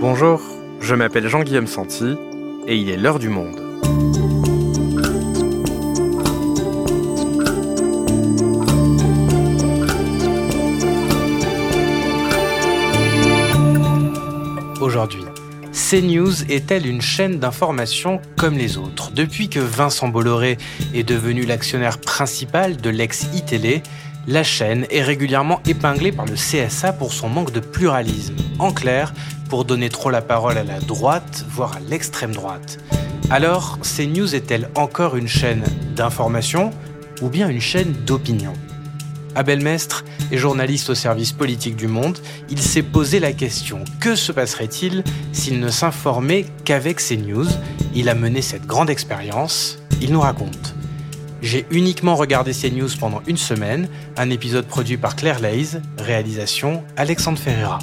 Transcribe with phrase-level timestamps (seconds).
[0.00, 0.40] Bonjour,
[0.80, 2.14] je m'appelle Jean-Guillaume Santi
[2.68, 3.60] et il est l'heure du monde.
[14.80, 15.24] Aujourd'hui,
[15.72, 19.10] CNews est-elle une chaîne d'information comme les autres?
[19.10, 20.58] Depuis que Vincent Bolloré
[20.94, 23.82] est devenu l'actionnaire principal de l'ex-iTélé,
[24.28, 28.36] la chaîne est régulièrement épinglée par le CSA pour son manque de pluralisme.
[28.58, 29.14] En clair,
[29.48, 32.78] pour donner trop la parole à la droite, voire à l'extrême droite.
[33.30, 35.64] Alors, CNews est-elle encore une chaîne
[35.96, 36.72] d'information
[37.22, 38.52] ou bien une chaîne d'opinion?
[39.34, 42.18] Abel Mestre est journaliste au service politique du Monde.
[42.50, 47.48] Il s'est posé la question que se passerait-il s'il ne s'informait qu'avec CNews?
[47.94, 49.78] Il a mené cette grande expérience.
[50.02, 50.74] Il nous raconte.
[51.40, 57.38] J'ai uniquement regardé CNews pendant une semaine, un épisode produit par Claire Leys, réalisation Alexandre
[57.38, 57.78] Ferreira.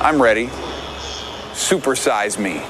[0.00, 0.48] I'm ready.
[1.54, 2.60] Super size me.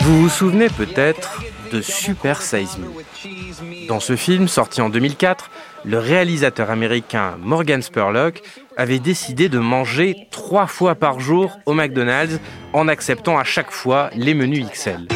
[0.00, 1.35] Vous vous souvenez peut-être
[1.70, 3.86] de Super Size Me.
[3.88, 5.50] Dans ce film, sorti en 2004,
[5.84, 8.42] le réalisateur américain Morgan Spurlock
[8.76, 12.40] avait décidé de manger trois fois par jour au McDonald's
[12.72, 15.08] en acceptant à chaque fois les menus XL.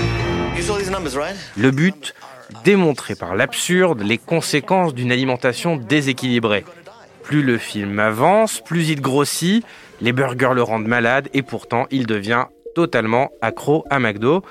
[1.56, 2.14] Le but
[2.64, 6.64] Démontrer par l'absurde les conséquences d'une alimentation déséquilibrée.
[7.22, 9.64] Plus le film avance, plus il grossit,
[10.00, 14.42] les burgers le rendent malade et pourtant il devient totalement accro à McDo.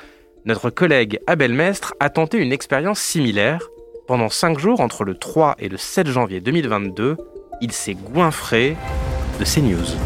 [0.46, 3.68] Notre collègue Abel Mestre a tenté une expérience similaire.
[4.08, 7.18] Pendant 5 jours, entre le 3 et le 7 janvier 2022,
[7.60, 8.78] il s'est goinfré
[9.38, 9.98] de CNews.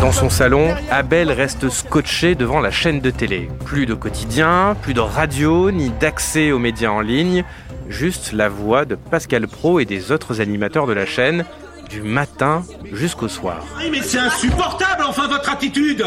[0.00, 3.48] Dans son salon, Abel reste scotché devant la chaîne de télé.
[3.66, 7.44] Plus de quotidien, plus de radio, ni d'accès aux médias en ligne,
[7.90, 11.44] juste la voix de Pascal Pro et des autres animateurs de la chaîne,
[11.88, 13.64] du matin jusqu'au soir.
[13.90, 16.04] mais c'est insupportable, enfin, votre attitude.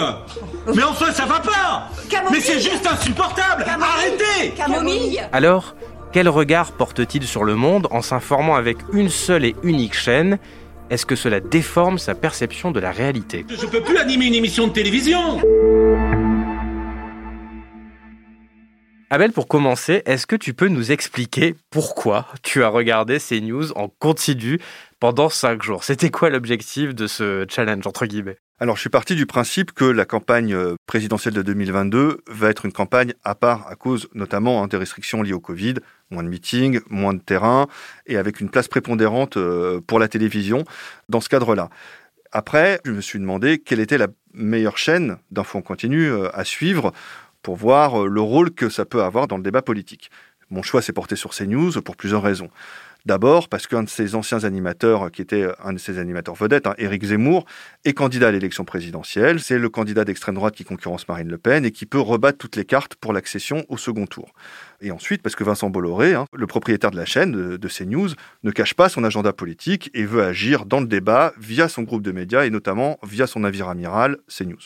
[0.75, 1.89] Mais enfin, ça va pas.
[2.31, 3.65] Mais c'est juste insupportable.
[3.67, 4.51] Arrêtez.
[4.55, 5.21] Camomille.
[5.31, 5.75] Alors,
[6.11, 10.39] quel regard porte-t-il sur le monde en s'informant avec une seule et unique chaîne?
[10.89, 13.45] Est-ce que cela déforme sa perception de la réalité?
[13.49, 15.39] Je peux plus animer une émission de télévision.
[19.09, 23.71] Abel, pour commencer, est-ce que tu peux nous expliquer pourquoi tu as regardé ces news
[23.73, 24.59] en continu?
[25.01, 28.37] Pendant cinq jours C'était quoi l'objectif de ce challenge, entre guillemets?
[28.59, 32.65] Alors, je suis parti du principe que la campagne euh, présidentielle de 2022 va être
[32.65, 35.73] une campagne à part à cause notamment hein, des restrictions liées au Covid,
[36.11, 37.67] moins de meetings, moins de terrain
[38.05, 40.65] et avec une place prépondérante euh, pour la télévision
[41.09, 41.69] dans ce cadre-là.
[42.31, 46.45] Après, je me suis demandé quelle était la meilleure chaîne d'infos en continu euh, à
[46.45, 46.93] suivre
[47.41, 50.11] pour voir le rôle que ça peut avoir dans le débat politique.
[50.51, 52.51] Mon choix s'est porté sur CNews pour plusieurs raisons.
[53.05, 56.75] D'abord parce qu'un de ses anciens animateurs, qui était un de ses animateurs vedettes, hein,
[56.77, 57.45] Éric Zemmour,
[57.83, 59.39] est candidat à l'élection présidentielle.
[59.39, 62.55] C'est le candidat d'extrême droite qui concurrence Marine Le Pen et qui peut rebattre toutes
[62.55, 64.33] les cartes pour l'accession au second tour.
[64.81, 68.09] Et ensuite, parce que Vincent Bolloré, hein, le propriétaire de la chaîne de, CNews,
[68.43, 72.03] ne cache pas son agenda politique et veut agir dans le débat via son groupe
[72.03, 74.59] de médias et notamment via son navire amiral CNews.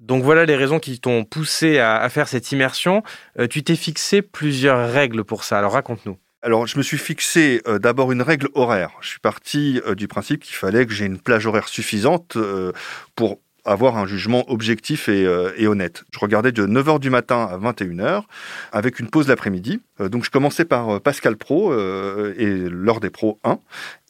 [0.00, 3.02] Donc voilà les raisons qui t'ont poussé à, faire cette immersion.
[3.38, 5.58] Euh, tu t'es fixé plusieurs règles pour ça.
[5.58, 6.18] Alors raconte-nous.
[6.44, 8.90] Alors, je me suis fixé euh, d'abord une règle horaire.
[9.00, 12.70] Je suis parti euh, du principe qu'il fallait que j'ai une plage horaire suffisante euh,
[13.16, 15.22] pour avoir un jugement objectif et,
[15.56, 16.04] et, honnête.
[16.12, 18.24] Je regardais de 9h du matin à 21h
[18.72, 19.80] avec une pause l'après-midi.
[20.00, 23.58] donc je commençais par Pascal Pro et l'heure des pros 1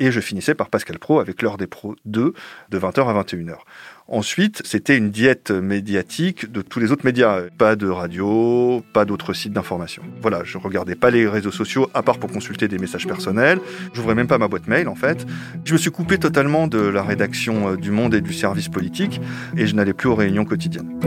[0.00, 2.34] et je finissais par Pascal Pro avec l'heure des pros 2
[2.70, 3.58] de 20h à 21h.
[4.06, 7.44] Ensuite, c'était une diète médiatique de tous les autres médias.
[7.56, 10.03] Pas de radio, pas d'autres sites d'information.
[10.20, 13.60] Voilà, je regardais pas les réseaux sociaux à part pour consulter des messages personnels.
[13.94, 15.25] J'ouvrais même pas ma boîte mail en fait.
[15.64, 19.22] Je me suis coupé totalement de la rédaction euh, du Monde et du service politique
[19.56, 21.00] et je n'allais plus aux réunions quotidiennes.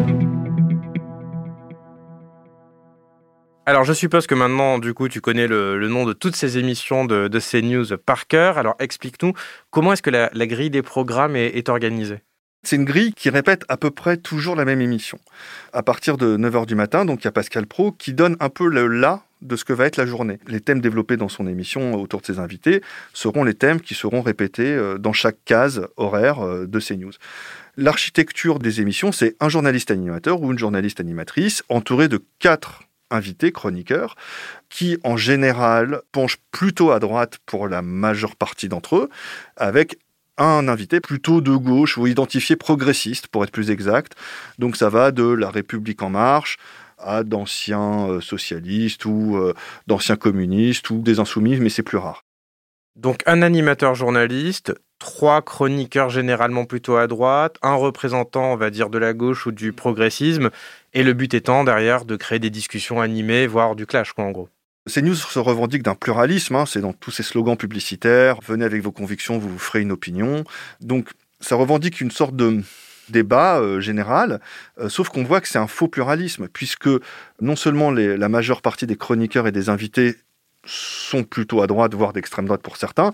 [3.67, 7.05] Alors, je suppose que maintenant, du coup, tu connais le, nom de toutes ces émissions
[7.05, 8.57] de, de CNews par cœur.
[8.57, 9.33] Alors, explique-nous
[9.69, 12.21] comment est-ce que la, grille des programmes est organisée?
[12.67, 15.19] C'est une grille qui répète à peu près toujours la même émission.
[15.71, 18.49] À partir de 9h du matin, donc il y a Pascal Pro qui donne un
[18.49, 20.39] peu le là de ce que va être la journée.
[20.47, 22.81] Les thèmes développés dans son émission autour de ses invités
[23.13, 27.13] seront les thèmes qui seront répétés euh, dans chaque case horaire euh, de CNews.
[27.77, 33.53] L'architecture des émissions, c'est un journaliste animateur ou une journaliste animatrice entouré de quatre invités,
[33.53, 34.15] chroniqueurs,
[34.69, 39.09] qui en général penchent plutôt à droite pour la majeure partie d'entre eux,
[39.55, 39.97] avec
[40.37, 44.13] un invité plutôt de gauche ou identifié progressiste pour être plus exact.
[44.59, 46.57] Donc ça va de la République en marche
[46.97, 49.53] à d'anciens euh, socialistes ou euh,
[49.85, 52.23] d'anciens communistes ou des insoumis, mais c'est plus rare.
[52.95, 58.89] Donc un animateur journaliste, trois chroniqueurs généralement plutôt à droite, un représentant, on va dire,
[58.89, 60.49] de la gauche ou du progressisme,
[60.93, 64.31] et le but étant derrière de créer des discussions animées, voire du clash, quoi, en
[64.31, 64.49] gros.
[64.87, 68.91] CNews se revendique d'un pluralisme, hein, c'est dans tous ces slogans publicitaires, venez avec vos
[68.91, 70.43] convictions, vous vous ferez une opinion.
[70.81, 72.61] Donc ça revendique une sorte de
[73.09, 74.41] débat euh, général,
[74.79, 76.89] euh, sauf qu'on voit que c'est un faux pluralisme, puisque
[77.41, 80.15] non seulement la majeure partie des chroniqueurs et des invités
[80.65, 83.11] sont plutôt à droite, voire d'extrême droite pour certains,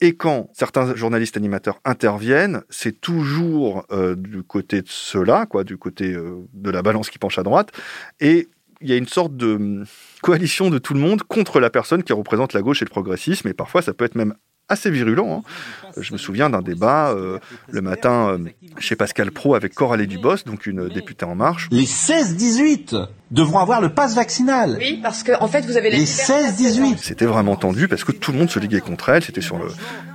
[0.00, 5.76] et quand certains journalistes animateurs interviennent, c'est toujours euh, du côté de cela, quoi, du
[5.76, 6.16] côté
[6.52, 7.70] de la balance qui penche à droite,
[8.20, 8.48] et
[8.80, 9.84] il y a une sorte de hum,
[10.22, 13.48] coalition de tout le monde contre la personne qui représente la gauche et le progressisme,
[13.48, 14.34] et parfois ça peut être même
[14.70, 15.42] assez virulent.
[15.44, 15.92] Hein.
[15.96, 17.38] Je me souviens d'un débat euh,
[17.68, 18.38] le matin euh,
[18.78, 21.68] chez Pascal Pro avec Coralie Dubos, donc une députée En Marche.
[21.72, 24.76] Les 16-18 devront avoir le pass vaccinal.
[24.78, 26.98] Oui, parce que en fait, vous avez les 16-18.
[26.98, 29.24] C'était vraiment tendu parce que tout le monde se liguait contre elle.
[29.24, 29.66] C'était sur le,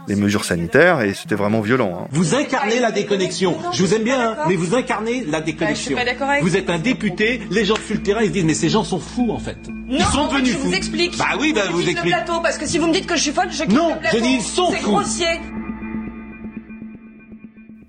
[0.07, 1.99] les mesures sanitaires et c'était vraiment violent.
[2.03, 2.07] Hein.
[2.11, 3.57] Vous incarnez la déconnexion.
[3.73, 5.95] Je vous aime bien, hein, mais vous incarnez la déconnexion.
[5.95, 7.41] Bah, vous êtes un député.
[7.51, 9.57] Les gens sur le terrain ils se disent mais ces gens sont fous en fait.
[9.89, 10.67] Ils sont devenus je fous.
[10.67, 11.17] vous explique.
[11.17, 13.21] Bah oui, bah je vous le plateau parce que si vous me dites que je
[13.21, 14.17] suis folle, je quitte Non, le plateau.
[14.17, 14.91] je dis ils sont C'est fous.
[14.91, 15.27] grossier.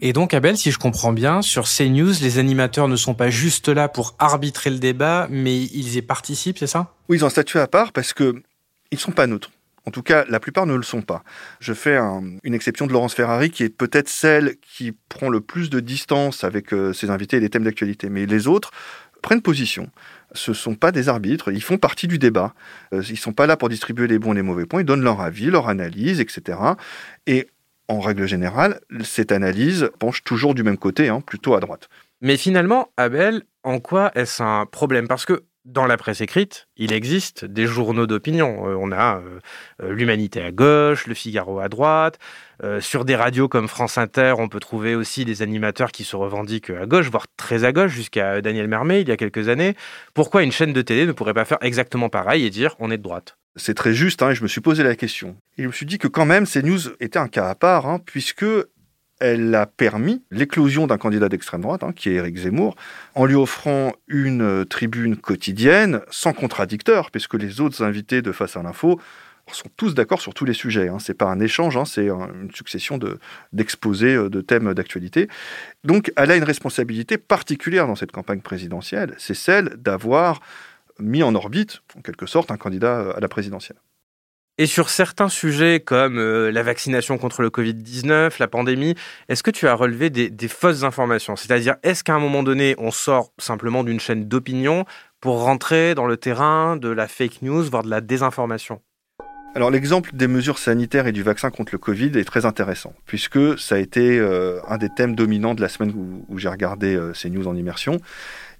[0.02, 3.68] Et donc, Abel, si je comprends bien, sur CNews, les animateurs ne sont pas juste
[3.68, 6.92] là pour arbitrer le débat, mais ils y participent, c'est ça?
[7.08, 8.34] Oui, ils ont un statut à part parce que
[8.90, 9.50] ils sont pas neutres.
[9.86, 11.22] En tout cas, la plupart ne le sont pas.
[11.60, 15.40] Je fais un, une exception de Laurence Ferrari, qui est peut-être celle qui prend le
[15.40, 18.08] plus de distance avec euh, ses invités et les thèmes d'actualité.
[18.10, 18.72] Mais les autres
[19.22, 19.90] prennent position.
[20.32, 22.52] Ce sont pas des arbitres, ils font partie du débat.
[22.92, 25.02] Euh, ils sont pas là pour distribuer les bons et les mauvais points, ils donnent
[25.02, 26.58] leur avis, leur analyse, etc.
[27.26, 27.48] Et
[27.88, 31.88] en règle générale, cette analyse penche toujours du même côté, hein, plutôt à droite.
[32.20, 35.06] Mais finalement, Abel, en quoi est-ce un problème?
[35.06, 38.68] Parce que dans la presse écrite, il existe des journaux d'opinion.
[38.68, 39.40] Euh, on a euh,
[39.82, 42.18] euh, l'Humanité à gauche, le Figaro à droite.
[42.80, 46.70] Sur des radios comme France Inter, on peut trouver aussi des animateurs qui se revendiquent
[46.70, 49.76] à gauche, voire très à gauche, jusqu'à Daniel Mermet il y a quelques années.
[50.14, 52.96] Pourquoi une chaîne de télé ne pourrait pas faire exactement pareil et dire on est
[52.96, 53.36] de droite?
[53.56, 55.36] C'est très juste, hein, et je me suis posé la question.
[55.58, 58.00] Et je me suis dit que quand même, CNews était un cas à part, hein,
[58.04, 58.46] puisque
[59.20, 62.76] elle a permis l'éclosion d'un candidat d'extrême droite, hein, qui est Éric Zemmour,
[63.14, 68.56] en lui offrant une euh, tribune quotidienne sans contradicteur, puisque les autres invités de Face
[68.56, 69.00] à l'info
[69.52, 70.88] sont tous d'accord sur tous les sujets.
[70.88, 70.98] Hein.
[70.98, 73.18] C'est pas un échange, hein, c'est un- une succession de-
[73.52, 75.28] d'exposés euh, de thèmes d'actualité.
[75.84, 80.40] Donc, elle a une responsabilité particulière dans cette campagne présidentielle, c'est celle d'avoir
[80.98, 83.78] mis en orbite, en quelque sorte, un candidat euh, à la présidentielle.
[84.58, 88.94] Et sur certains sujets comme euh, la vaccination contre le Covid-19, la pandémie,
[89.28, 91.36] est-ce que tu as relevé des, fausses informations?
[91.36, 94.86] C'est-à-dire, est-ce qu'à un moment donné, on sort simplement d'une chaîne d'opinion
[95.20, 98.80] pour rentrer dans le terrain de la fake news, voire de la désinformation?
[99.54, 103.58] Alors l'exemple des mesures sanitaires et du vaccin contre le Covid est très intéressant, puisque
[103.58, 106.94] ça a été euh, un des thèmes dominants de la semaine où, où j'ai regardé
[106.94, 107.98] euh, ces news en immersion,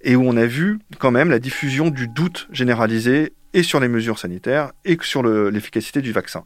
[0.01, 3.87] et où on a vu quand même la diffusion du doute généralisé et sur les
[3.87, 6.43] mesures sanitaires et sur le- l'efficacité du vaccin.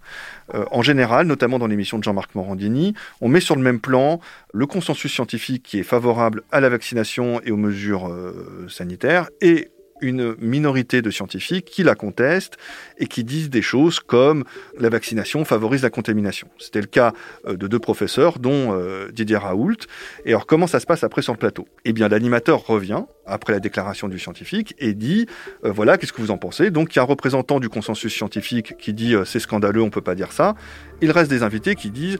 [0.55, 4.19] Euh, en général, notamment dans l'émission de Jean-Marc Morandini, on met sur le même plan
[4.53, 9.69] le consensus scientifique qui est favorable à la vaccination et aux mesures euh, sanitaires et
[10.01, 12.57] une minorité de scientifiques qui la contestent
[12.97, 14.43] et qui disent des choses comme
[14.77, 16.47] la vaccination favorise la contamination.
[16.59, 17.13] C'était le cas
[17.47, 19.77] euh, de deux professeurs, dont euh, Didier Raoult.
[20.25, 21.67] Et alors, comment ça se passe après sur le plateau?
[21.85, 25.27] Eh bien, l'animateur revient après la déclaration du scientifique et dit
[25.63, 26.71] euh, voilà, qu'est-ce que vous en pensez?
[26.71, 30.01] Donc, il y a un représentant du consensus scientifique qui dit c'est scandaleux, on peut
[30.01, 30.55] pas dire ça.
[31.01, 32.17] Il reste des invités qui disent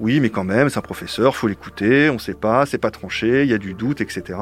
[0.00, 3.42] oui, mais quand même, c'est un professeur, faut l'écouter, on sait pas, c'est pas tranché,
[3.42, 4.38] il y a du doute, etc.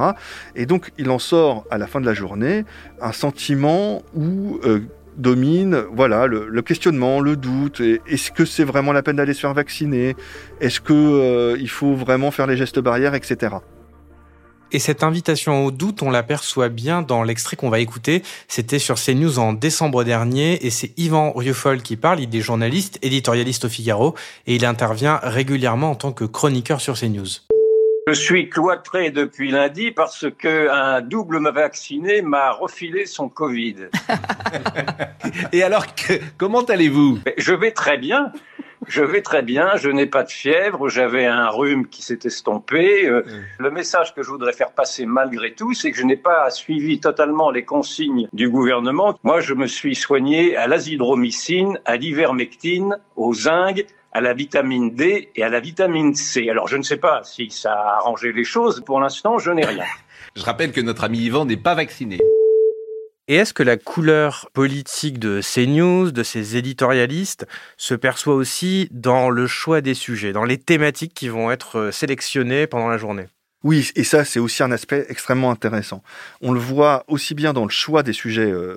[0.55, 2.65] Et donc, il en sort à la fin de la journée
[3.01, 4.81] un sentiment où euh,
[5.17, 7.81] domine voilà le, questionnement, le doute.
[7.81, 10.17] Est-ce que c'est vraiment la peine d'aller se faire vacciner?
[10.61, 13.57] Est-ce que euh, il faut vraiment faire les gestes barrières, etc.
[14.73, 18.23] Et cette invitation au doute, on l'aperçoit bien dans l'extrait qu'on va écouter.
[18.49, 22.21] C'était sur CNews en décembre dernier et c'est Yvan Rieufol qui parle.
[22.21, 24.15] Il est journaliste, éditorialiste au Figaro
[24.47, 27.27] et il intervient régulièrement en tant que chroniqueur sur CNews.
[28.09, 33.77] Je suis cloîtré depuis lundi parce que un double vacciné m'a refilé son Covid.
[35.53, 37.19] Et alors, que- comment allez-vous?
[37.37, 38.33] Je vais très bien.
[38.87, 39.77] Je vais très bien.
[39.77, 40.89] Je n'ai pas de fièvre.
[40.89, 43.07] J'avais un rhume qui s'est estompé.
[43.07, 43.23] Euh,
[43.59, 46.99] Le message que je voudrais faire passer malgré tout, c'est que je n'ai pas suivi
[47.01, 49.19] totalement les consignes du gouvernement.
[49.23, 55.31] Moi, je me suis soigné à l'azithromycine, à l'ivermectine, au zinc, à la vitamine D
[55.37, 56.49] et à la vitamine C.
[56.49, 58.83] Alors, je ne sais pas si ça a arrangé les choses.
[58.85, 59.85] Pour l'instant, je n'ai rien.
[60.37, 62.19] Je rappelle que notre ami Yvan n'est pas vacciné.
[63.31, 67.47] Et est-ce que la couleur politique de ces news, de ces éditorialistes,
[67.77, 71.91] se perçoit aussi dans le choix des sujets, dans les thématiques qui vont être euh,
[71.93, 73.29] sélectionnées pendant la journée?
[73.63, 76.03] Oui, et ça, c'est aussi un aspect extrêmement intéressant.
[76.41, 78.77] On le voit aussi bien dans le choix des sujets euh,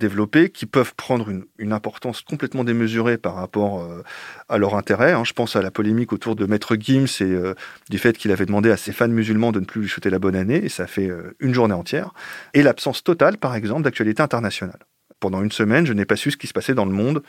[0.00, 4.02] développés, qui peuvent prendre une, importance complètement démesurée par rapport euh,
[4.48, 5.12] à leur intérêt.
[5.12, 5.22] Hein.
[5.24, 7.54] Je pense à la polémique autour de Maître Gims et euh,
[7.90, 10.18] du fait qu'il avait demandé à ses fans musulmans de ne plus lui souhaiter la
[10.18, 12.12] bonne année, et ça fait une journée entière.
[12.54, 14.80] Et l'absence totale, par exemple, d'actualité internationale.
[15.20, 17.22] Pendant une semaine, je n'ai pas su ce qui se passait dans le monde.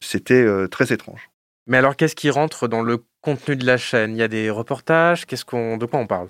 [0.00, 1.28] C'était très étrange.
[1.66, 4.12] Mais alors, qu'est-ce qui rentre dans le contenu de la chaîne?
[4.12, 5.26] Il y a des reportages?
[5.26, 6.28] Qu'est-ce qu'on, De quoi on parle?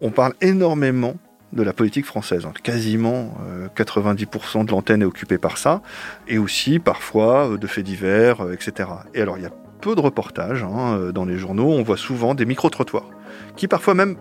[0.00, 1.16] On parle énormément
[1.52, 2.46] de la politique française.
[2.46, 2.52] Hein.
[2.62, 3.34] Quasiment
[3.76, 5.82] 90% euh, de l'antenne est occupée par ça,
[6.28, 8.88] et aussi parfois euh, de faits divers, euh, etc.
[9.14, 12.34] Et alors il y a peu de reportages hein, dans les journaux, on voit souvent
[12.34, 13.08] des micro-trottoirs,
[13.56, 14.16] qui parfois même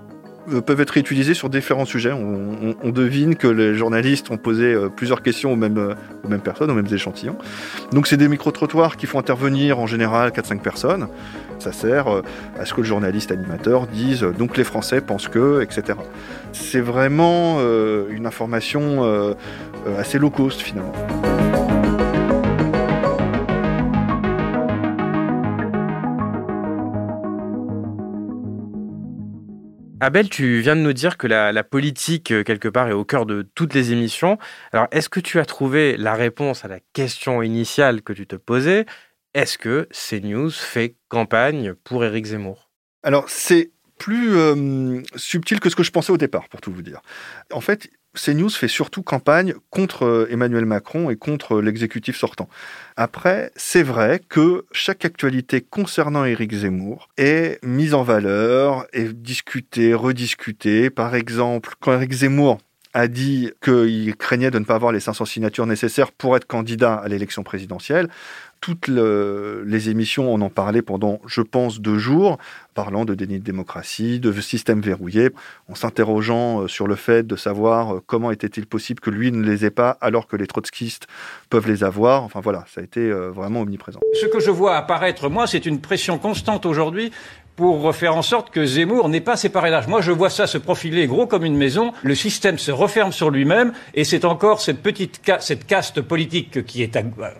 [0.65, 2.12] peuvent être réutilisés sur différents sujets.
[2.12, 6.75] On, devine que les journalistes ont posé plusieurs questions aux mêmes, aux mêmes personnes, aux
[6.75, 7.38] mêmes échantillons.
[7.91, 11.08] Donc c'est des micro-trottoirs qui font intervenir en général 4-5 personnes.
[11.60, 12.22] Ça sert euh,
[12.58, 16.00] à ce que le journaliste animateur dise euh, donc les Français pensent que, etc.
[16.53, 18.79] C'est vraiment euh, une information
[19.98, 20.94] assez low cost finalement.
[30.01, 33.41] Abel, tu viens de nous dire que la, politique, quelque part, est au cœur de
[33.41, 34.38] toutes les émissions.
[34.72, 38.36] Alors, est-ce que tu as trouvé la réponse à la question initiale que tu te
[38.38, 38.86] posais?
[39.34, 42.70] Est-ce que CNews fait campagne pour Éric Zemmour?
[43.03, 46.82] Alors, c'est plus euh, subtil que ce que je pensais au départ, pour tout vous
[46.82, 47.01] dire.
[47.51, 52.50] En fait, CNews fait surtout campagne contre euh, Emmanuel Macron et contre l'exécutif sortant.
[52.98, 59.94] Après, c'est vrai que chaque actualité concernant Éric Zemmour est mise en valeur, est discutée,
[59.94, 60.89] rediscutée.
[60.89, 62.60] Par exemple, quand Éric Zemmour
[62.93, 66.96] a dit qu'il craignait de ne pas avoir les 500 signatures nécessaires pour être candidat
[66.96, 68.10] à l'élection présidentielle
[68.62, 72.38] toutes les émissions, on en parlait pendant, je pense, deux jours,
[72.74, 75.29] parlant de déni de démocratie, de système verrouillé,
[75.69, 79.43] en s'interrogeant euh, sur le fait de savoir euh, comment était-il possible que lui ne
[79.43, 81.08] les ait pas alors que les trotskistes
[81.50, 82.24] peuvent les avoir.
[82.24, 84.00] Enfin voilà, ça a été euh, vraiment omniprésent.
[84.13, 87.12] Ce que je vois apparaître, moi, c'est une pression constante aujourd'hui
[87.60, 89.86] pour faire en sorte que Zemmour n'ait pas ses parrainages.
[89.86, 91.92] Moi, je vois ça se profiler gros comme une maison.
[92.04, 96.84] Le système se referme sur lui-même et c'est encore cette petite cette caste politique qui
[96.84, 96.98] est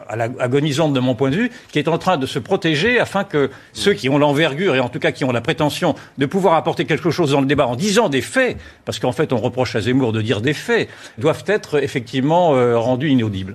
[0.10, 3.50] agonisante de mon point de vue, qui est en train de se protéger afin que
[3.72, 6.84] ceux qui ont l'envergure et en tout cas qui ont la prétention de pouvoir apporter
[6.84, 9.80] quelque chose dans le débat en disant des faits, parce qu'en fait on reproche à
[9.80, 13.54] Zemmour de dire des faits, doivent être effectivement euh, rendus inaudibles.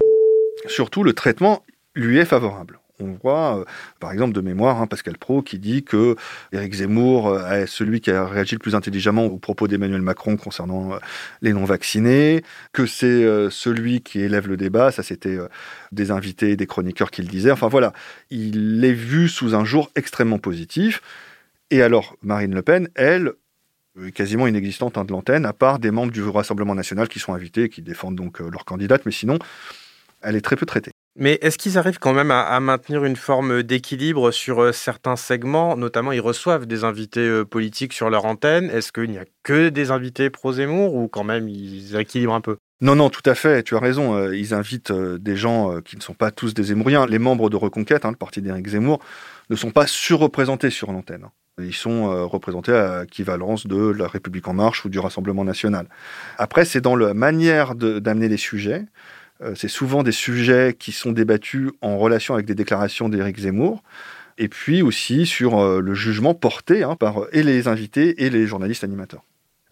[0.67, 1.63] Surtout, le traitement
[1.95, 2.81] lui est favorable.
[3.05, 3.65] On voit, euh,
[4.01, 6.17] par exemple, de mémoire, hein, Pascal Pro qui dit que
[6.53, 10.37] Éric Zemmour euh, est celui qui a réagi le plus intelligemment aux propos d'Emmanuel Macron
[10.37, 10.99] concernant euh,
[11.43, 12.43] les non-vaccinés,
[12.73, 14.91] que c'est celui qui élève le débat.
[14.91, 15.39] Ça, c'était
[15.93, 17.51] des invités, des chroniqueurs qui le disaient.
[17.51, 17.93] Enfin voilà,
[18.31, 21.03] il est vu sous un jour extrêmement positif.
[21.71, 23.33] Et alors, Marine Le Pen, elle,
[24.15, 27.65] quasiment inexistante hein, de l'antenne, à part des membres du Rassemblement national qui sont invités
[27.65, 29.39] et qui défendent donc leur candidate, mais sinon,
[30.23, 30.94] elle est très peu traitée.
[31.17, 35.77] Mais est-ce qu'ils arrivent quand même à, maintenir une forme d'équilibre sur euh, certains segments?
[35.77, 38.69] Notamment, ils reçoivent des invités euh, politiques sur leur antenne.
[38.71, 42.57] Est-ce qu'il n'y a que des invités pro-Zemmour ou quand même ils équilibrent un peu?
[42.81, 44.17] Non, non, tout à fait, tu as raison.
[44.17, 47.07] Euh, ils invitent des gens qui ne sont pas tous des Zemmouriens.
[47.07, 48.99] Les membres de Reconquête, hein, le parti d'Éric Zemmour,
[49.51, 51.25] ne sont pas surreprésentés sur l'antenne.
[51.27, 51.33] Hein.
[51.61, 55.87] Ils sont représentés à équivalence de la République en marche ou du Rassemblement national.
[56.37, 58.87] Après, c'est dans la manière d'amener les sujets.
[59.43, 63.83] Euh, c'est souvent des sujets qui sont débattus en relation avec des déclarations d'Éric Zemmour,
[64.39, 68.47] et puis aussi sur euh, le jugement porté hein, par et les invités et les
[68.47, 69.25] journalistes animateurs.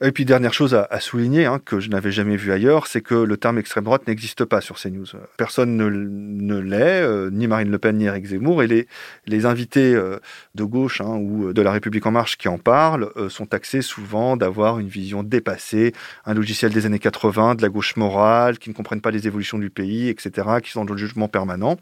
[0.04, 3.14] Et puis dernière chose à, souligner, hein, que je n'avais jamais vu ailleurs, c'est que
[3.14, 5.06] le terme extrême droite n'existe pas sur CNews.
[5.36, 8.88] Personne ne, l'est, euh, ni Marine Le Pen ni Eric Zemmour, et
[9.26, 10.18] les, invités euh,
[10.56, 13.80] de gauche hein, ou de la République en marche qui en parlent euh, sont taxés
[13.80, 15.92] souvent d'avoir une vision dépassée,
[16.26, 19.58] un logiciel des années 80, de la gauche morale, qui ne comprennent pas les évolutions
[19.58, 21.76] du pays, etc., qui sont dans le jugement permanent.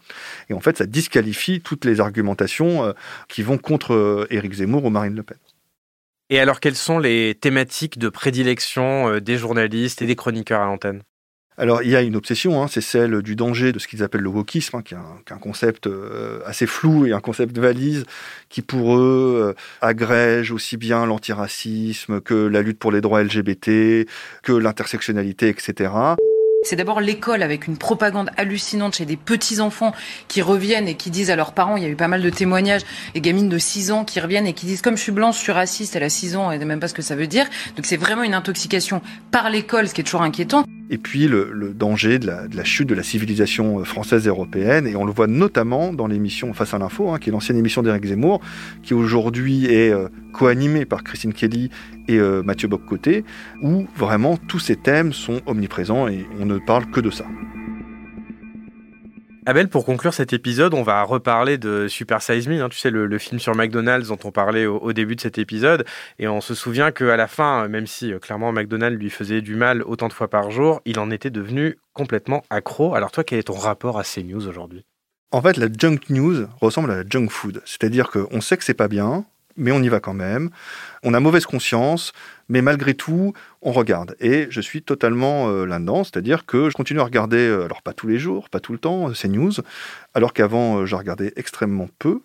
[0.51, 2.95] Et en fait, ça disqualifie toutes les argumentations
[3.29, 5.39] qui vont contre Éric Zemmour ou Marine Le Pen.
[6.33, 10.67] Et alors, quelles sont les thématiques de prédilection euh, des journalistes et des chroniqueurs à
[10.67, 11.03] l'antenne?
[11.59, 14.23] Alors, il y a une obsession, hein, c'est celle du danger de ce qu'ils appellent
[14.23, 18.07] le wokisme, hein, qui, est un, concept euh, assez flou et un concept valise
[18.49, 24.07] qui, pour eux, euh, agrège aussi bien l'antiracisme que la lutte pour les droits LGBT,
[24.45, 25.91] que l'intersectionnalité, etc.
[26.63, 29.95] C'est d'abord l'école avec une propagande hallucinante chez des petits-enfants
[30.29, 32.29] qui reviennent et qui disent à leurs parents, il y a eu pas mal de
[32.29, 32.83] témoignages,
[33.15, 35.41] des gamines de 6 ans qui reviennent et qui disent comme je suis blanche, je
[35.41, 37.47] suis raciste, elle a 6 ans, elle ne même pas ce que ça veut dire.
[37.77, 39.01] Donc c'est vraiment une intoxication
[39.31, 40.67] par l'école, ce qui est toujours inquiétant.
[40.91, 44.87] et puis le, danger de la, chute de la civilisation française et européenne.
[44.87, 47.83] Et on le voit notamment dans l'émission Face à l'info, hein, qui est l'ancienne émission
[47.83, 48.43] d'Éric Zemmour,
[48.83, 51.71] qui aujourd'hui est euh, co-animée par Christine Kelly
[52.11, 53.25] et euh, Mathieu Boccoté,
[53.63, 57.25] où vraiment tous ces thèmes sont omniprésents et on ne parle que de ça.
[59.47, 62.91] Abel, pour conclure cet épisode, on va reparler de Super Size Me, hein, tu sais,
[62.91, 65.87] le, film sur McDonald's dont on parlait au, début de cet épisode.
[66.19, 69.57] Et on se souvient qu'à la fin, même si euh, clairement McDonald's lui faisait du
[69.57, 72.95] mal autant de fois par jour, il en était devenu complètement accro.
[72.95, 74.85] Alors toi, quel est ton rapport à ces news aujourd'hui?
[75.33, 77.63] En fait, la junk news ressemble à la junk food.
[77.65, 79.25] C'est-à-dire qu'on sait que c'est pas bien,
[79.61, 80.51] mais on y va quand même.
[81.05, 82.13] On a mauvaise conscience,
[82.49, 84.17] mais malgré tout, on regarde.
[84.21, 87.93] Et je suis totalement euh, là-dedans, c'est-à-dire que je continue à regarder, euh, alors pas
[87.93, 89.53] tous les jours, pas tout le temps, euh, ces news,
[90.15, 92.23] alors qu'avant, je regardais extrêmement peu.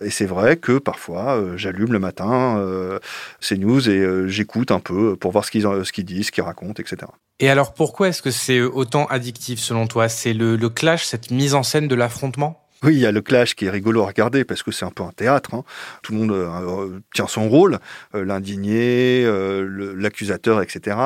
[0.00, 2.60] Et c'est vrai que parfois, j'allume le matin
[3.40, 7.10] ces news et j'écoute un peu pour voir ce qu'ils disent, ce qu'ils racontent, etc.
[7.38, 10.08] Et alors pourquoi est-ce que c'est autant addictif selon toi?
[10.08, 12.61] C'est le clash, cette mise en scène de l'affrontement?
[12.82, 14.90] Oui, il y a le clash qui est rigolo à regarder parce que c'est un
[14.90, 15.54] peu un théâtre.
[15.54, 15.64] Hein.
[16.02, 17.78] Tout le monde euh, tient son rôle,
[18.14, 20.96] euh, l'indigné, euh, l'accusateur, etc.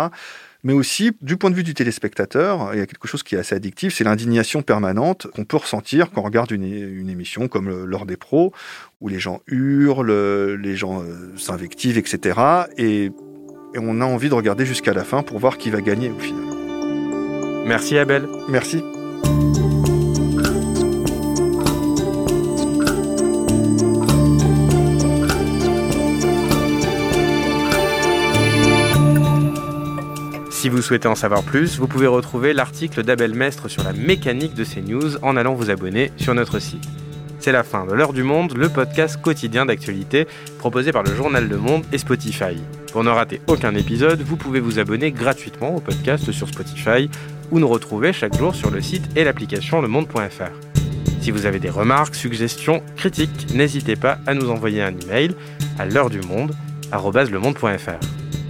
[0.65, 3.39] Mais aussi, du point de vue du téléspectateur, il y a quelque chose qui est
[3.39, 8.05] assez addictif, c'est l'indignation permanente qu'on peut ressentir quand on regarde une, émission comme l'heure
[8.05, 8.53] des pros,
[9.01, 11.05] où les gens hurlent, les gens
[11.37, 12.41] s'invectivent, etc.
[12.79, 16.11] Et, et on a envie de regarder jusqu'à la fin pour voir qui va gagner
[16.11, 16.43] au final.
[17.65, 18.27] Merci Abel.
[18.49, 18.83] Merci.
[30.77, 34.63] Vous souhaitez en savoir plus, vous pouvez retrouver l'article d'Abel Mestre sur la mécanique de
[34.63, 36.85] ces news en allant vous abonner sur notre site.
[37.39, 40.27] C'est la fin de L'heure du monde, le podcast quotidien d'actualité
[40.59, 42.59] proposé par le journal Le Monde et Spotify.
[42.93, 47.09] Pour ne rater aucun épisode, vous pouvez vous abonner gratuitement au podcast sur Spotify
[47.51, 50.53] ou nous retrouver chaque jour sur le site et l'application lemonde.fr.
[51.23, 55.35] Si vous avez des remarques, suggestions, critiques, n'hésitez pas à nous envoyer un email
[55.79, 56.55] à l'heure du monde